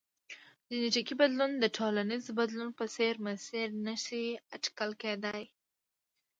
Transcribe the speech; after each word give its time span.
جنیټیکي 0.69 1.13
بدلون 1.21 1.51
د 1.59 1.65
ټولنیز 1.77 2.23
بدلون 2.39 2.69
په 2.79 2.85
څېر 2.95 3.13
مسیر 3.27 3.67
نه 3.85 3.95
شي 4.03 4.23
اټکل 4.55 4.91
کېدای. 5.01 5.43